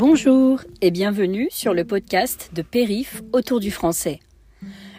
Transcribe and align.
Bonjour 0.00 0.60
et 0.80 0.92
bienvenue 0.92 1.48
sur 1.50 1.74
le 1.74 1.84
podcast 1.84 2.50
de 2.54 2.62
Périph 2.62 3.20
autour 3.32 3.58
du 3.58 3.72
français. 3.72 4.20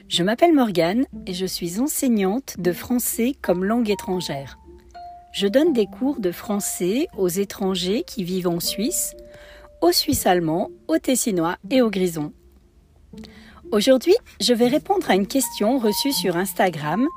Je 0.09 0.23
m'appelle 0.23 0.53
Morgane 0.53 1.05
et 1.25 1.33
je 1.33 1.45
suis 1.45 1.79
enseignante 1.79 2.57
de 2.59 2.73
français 2.73 3.33
comme 3.41 3.63
langue 3.63 3.89
étrangère. 3.89 4.59
Je 5.31 5.47
donne 5.47 5.71
des 5.71 5.85
cours 5.85 6.19
de 6.19 6.33
français 6.33 7.07
aux 7.17 7.29
étrangers 7.29 8.03
qui 8.05 8.25
vivent 8.25 8.49
en 8.49 8.59
Suisse, 8.59 9.15
aux 9.81 9.93
Suisses 9.93 10.25
allemands, 10.25 10.69
aux 10.89 10.97
Tessinois 10.97 11.55
et 11.71 11.81
aux 11.81 11.89
Grisons. 11.89 12.33
Aujourd'hui, 13.71 14.17
je 14.41 14.53
vais 14.53 14.67
répondre 14.67 15.09
à 15.09 15.15
une 15.15 15.27
question 15.27 15.79
reçue 15.79 16.11
sur 16.11 16.35
Instagram. 16.35 17.07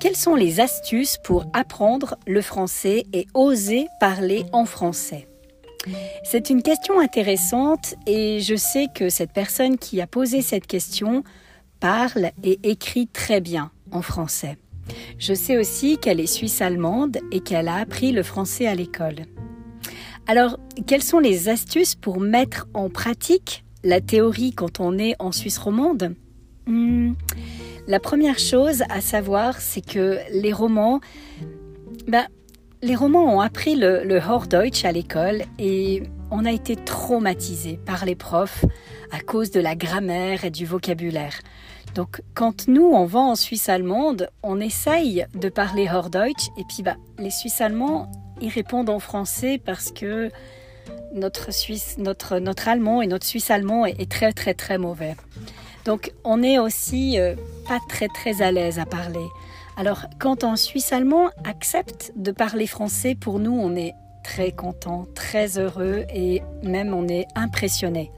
Quelles 0.00 0.16
sont 0.16 0.34
les 0.34 0.58
astuces 0.58 1.18
pour 1.22 1.44
apprendre 1.52 2.16
le 2.26 2.42
français 2.42 3.04
et 3.12 3.28
oser 3.32 3.86
parler 4.00 4.44
en 4.52 4.64
français? 4.64 5.28
C'est 6.24 6.50
une 6.50 6.62
question 6.62 7.00
intéressante 7.00 7.94
et 8.06 8.40
je 8.40 8.54
sais 8.54 8.86
que 8.94 9.08
cette 9.08 9.32
personne 9.32 9.78
qui 9.78 10.00
a 10.00 10.06
posé 10.06 10.42
cette 10.42 10.66
question 10.66 11.24
parle 11.80 12.30
et 12.44 12.58
écrit 12.62 13.08
très 13.08 13.40
bien 13.40 13.70
en 13.90 14.02
français. 14.02 14.56
Je 15.18 15.34
sais 15.34 15.58
aussi 15.58 15.98
qu'elle 15.98 16.20
est 16.20 16.26
suisse-allemande 16.26 17.18
et 17.30 17.40
qu'elle 17.40 17.68
a 17.68 17.76
appris 17.76 18.12
le 18.12 18.22
français 18.22 18.66
à 18.66 18.74
l'école. 18.74 19.26
Alors, 20.26 20.58
quelles 20.86 21.02
sont 21.02 21.18
les 21.18 21.48
astuces 21.48 21.94
pour 21.94 22.20
mettre 22.20 22.68
en 22.74 22.88
pratique 22.88 23.64
la 23.82 24.00
théorie 24.00 24.52
quand 24.52 24.78
on 24.78 24.96
est 24.98 25.16
en 25.18 25.32
Suisse 25.32 25.58
romande? 25.58 26.14
Hmm, 26.66 27.14
La 27.88 27.98
première 27.98 28.38
chose 28.38 28.84
à 28.88 29.00
savoir, 29.00 29.60
c'est 29.60 29.84
que 29.84 30.18
les 30.32 30.52
romans, 30.52 31.00
ben, 32.06 32.26
les 32.82 32.96
romans 32.96 33.36
ont 33.36 33.40
appris 33.40 33.76
le, 33.76 34.02
le 34.04 34.18
Hochdeutsch 34.18 34.84
à 34.84 34.92
l'école 34.92 35.42
et 35.58 36.02
on 36.32 36.44
a 36.44 36.50
été 36.50 36.74
traumatisé 36.74 37.78
par 37.86 38.04
les 38.04 38.16
profs 38.16 38.64
à 39.12 39.20
cause 39.20 39.50
de 39.52 39.60
la 39.60 39.76
grammaire 39.76 40.44
et 40.44 40.50
du 40.50 40.66
vocabulaire. 40.66 41.38
Donc 41.94 42.22
quand 42.34 42.66
nous 42.66 42.86
on 42.86 43.04
va 43.04 43.20
en 43.20 43.36
Suisse 43.36 43.68
allemande, 43.68 44.30
on 44.42 44.58
essaye 44.60 45.26
de 45.34 45.48
parler 45.48 45.88
Hochdeutsch 45.88 46.48
et 46.58 46.64
puis 46.64 46.82
bah, 46.82 46.96
les 47.18 47.30
Suisses 47.30 47.60
allemands 47.60 48.10
ils 48.40 48.48
répondent 48.48 48.90
en 48.90 48.98
français 48.98 49.60
parce 49.64 49.92
que 49.92 50.30
notre 51.14 51.52
Suisse, 51.52 51.96
notre, 51.98 52.40
allemand 52.66 53.02
et 53.02 53.06
notre 53.06 53.26
Suisse 53.26 53.50
allemand 53.50 53.86
est, 53.86 54.10
très 54.10 54.32
très 54.32 54.54
très 54.54 54.78
mauvais. 54.78 55.14
Donc 55.84 56.12
on 56.24 56.42
est 56.42 56.58
aussi 56.58 57.20
euh, 57.20 57.36
pas 57.68 57.78
très 57.88 58.08
très 58.08 58.42
à 58.42 58.50
l'aise 58.50 58.80
à 58.80 58.86
parler. 58.86 59.26
Alors 59.76 60.06
quand 60.18 60.44
un 60.44 60.56
Suisse 60.56 60.92
allemand 60.92 61.30
accepte 61.44 62.12
de 62.16 62.30
parler 62.30 62.66
français, 62.66 63.14
pour 63.14 63.38
nous 63.38 63.52
on 63.52 63.74
est 63.74 63.94
très 64.22 64.52
content, 64.52 65.06
très 65.14 65.58
heureux 65.58 66.04
et 66.14 66.42
même 66.62 66.92
on 66.92 67.08
est 67.08 67.26
impressionné. 67.34 68.10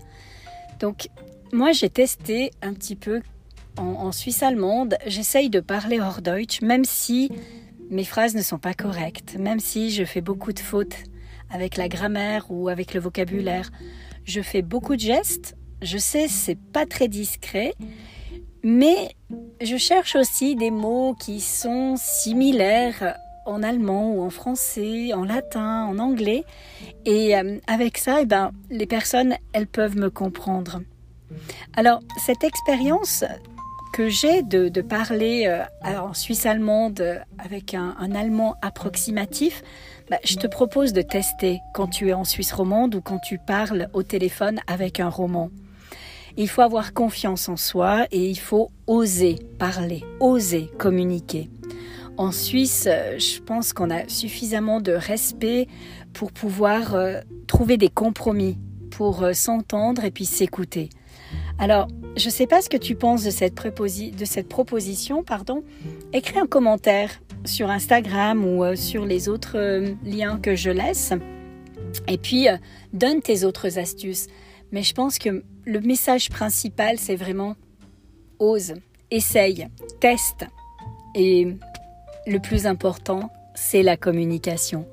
Donc 0.80 1.08
moi 1.52 1.72
j'ai 1.72 1.90
testé 1.90 2.50
un 2.62 2.74
petit 2.74 2.96
peu 2.96 3.22
en, 3.76 4.12
Suisse 4.12 4.42
allemande, 4.42 4.96
j'essaye 5.06 5.50
de 5.50 5.60
parler 5.60 6.00
Hochdeutsch 6.00 6.60
même 6.62 6.84
si 6.84 7.30
mes 7.90 8.04
phrases 8.04 8.34
ne 8.34 8.42
sont 8.42 8.58
pas 8.58 8.74
correctes, 8.74 9.36
même 9.38 9.60
si 9.60 9.90
je 9.90 10.04
fais 10.04 10.20
beaucoup 10.20 10.52
de 10.52 10.60
fautes 10.60 10.96
avec 11.50 11.76
la 11.76 11.88
grammaire 11.88 12.46
ou 12.50 12.68
avec 12.68 12.94
le 12.94 13.00
vocabulaire. 13.00 13.70
Je 14.24 14.40
fais 14.40 14.62
beaucoup 14.62 14.96
de 14.96 15.00
gestes. 15.00 15.56
Je 15.82 15.98
sais, 15.98 16.28
c'est 16.28 16.58
pas 16.58 16.86
très 16.86 17.08
discret, 17.08 17.74
mais 18.62 19.14
je 19.60 19.76
cherche 19.76 20.16
aussi 20.16 20.56
des 20.56 20.70
mots 20.70 21.14
qui 21.18 21.40
sont 21.40 21.96
similaires 21.96 23.16
en 23.46 23.62
allemand 23.62 24.12
ou 24.12 24.22
en 24.22 24.30
français, 24.30 25.12
en 25.12 25.24
latin, 25.24 25.84
en 25.84 25.98
anglais. 25.98 26.44
Et 27.04 27.36
euh, 27.36 27.58
avec 27.66 27.98
ça, 27.98 28.22
eh 28.22 28.26
ben, 28.26 28.52
les 28.70 28.86
personnes, 28.86 29.36
elles 29.52 29.66
peuvent 29.66 29.96
me 29.96 30.10
comprendre. 30.10 30.80
Alors, 31.76 32.00
cette 32.24 32.44
expérience 32.44 33.24
que 33.92 34.08
j'ai 34.08 34.42
de, 34.42 34.80
parler 34.80 35.44
euh, 35.46 35.62
en 36.00 36.14
Suisse 36.14 36.46
allemande 36.46 37.00
euh, 37.00 37.18
avec 37.38 37.74
un, 37.74 37.94
allemand 38.14 38.56
approximatif, 38.62 39.62
bah, 40.10 40.18
je 40.24 40.36
te 40.36 40.46
propose 40.46 40.92
de 40.92 41.02
tester 41.02 41.60
quand 41.74 41.86
tu 41.86 42.08
es 42.08 42.12
en 42.12 42.24
Suisse 42.24 42.52
romande 42.52 42.94
ou 42.96 43.00
quand 43.00 43.18
tu 43.18 43.38
parles 43.38 43.88
au 43.92 44.02
téléphone 44.02 44.60
avec 44.66 45.00
un 45.00 45.08
roman. 45.08 45.50
Il 46.36 46.48
faut 46.48 46.62
avoir 46.62 46.92
confiance 46.92 47.48
en 47.48 47.56
soi 47.56 48.06
et 48.10 48.28
il 48.28 48.38
faut 48.38 48.70
oser 48.86 49.36
parler, 49.58 50.02
oser 50.20 50.68
communiquer. 50.78 51.50
En 52.16 52.32
Suisse, 52.32 52.86
euh, 52.86 53.18
je 53.18 53.40
pense 53.40 53.72
qu'on 53.72 53.90
a 53.90 54.08
suffisamment 54.08 54.80
de 54.80 54.92
respect 54.92 55.68
pour 56.12 56.32
pouvoir 56.32 56.96
trouver 57.48 57.76
des 57.76 57.88
compromis, 57.88 58.56
pour 58.90 59.24
s'entendre 59.32 60.04
et 60.04 60.12
puis 60.12 60.26
s'écouter. 60.26 60.90
Alors, 61.58 61.88
je 62.16 62.26
ne 62.26 62.30
sais 62.30 62.46
pas 62.46 62.62
ce 62.62 62.68
que 62.68 62.76
tu 62.76 62.94
penses 62.94 63.24
de 63.24 63.30
cette, 63.30 63.54
proposition. 64.48 65.22
Pardon. 65.22 65.62
Écris 66.12 66.38
un 66.38 66.46
commentaire 66.46 67.10
sur 67.44 67.70
Instagram 67.70 68.44
ou 68.44 68.64
euh, 68.64 68.76
sur 68.76 69.04
les 69.04 69.28
autres 69.28 69.56
euh, 69.56 69.94
liens 70.04 70.38
que 70.38 70.54
je 70.54 70.70
laisse. 70.70 71.12
Et 72.08 72.18
puis, 72.18 72.48
euh, 72.48 72.56
donne 72.92 73.20
tes 73.20 73.44
autres 73.44 73.78
astuces. 73.78 74.26
Mais 74.72 74.82
je 74.82 74.94
pense 74.94 75.18
que 75.18 75.44
le 75.64 75.80
message 75.80 76.30
principal, 76.30 76.98
c'est 76.98 77.16
vraiment 77.16 77.56
ose, 78.38 78.74
essaye, 79.10 79.68
teste. 80.00 80.46
Et 81.14 81.56
le 82.26 82.38
plus 82.38 82.66
important, 82.66 83.30
c'est 83.54 83.82
la 83.82 83.96
communication. 83.96 84.86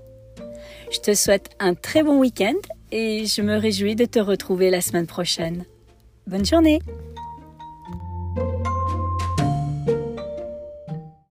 Je 0.92 1.00
te 1.00 1.14
souhaite 1.14 1.50
un 1.60 1.74
très 1.74 2.04
bon 2.04 2.20
week-end 2.20 2.56
et 2.92 3.26
je 3.26 3.42
me 3.42 3.56
réjouis 3.56 3.96
de 3.96 4.06
te 4.06 4.20
retrouver 4.20 4.70
la 4.70 4.82
semaine 4.82 5.08
prochaine. 5.08 5.66
Bonne 6.28 6.46
journée 6.46 6.80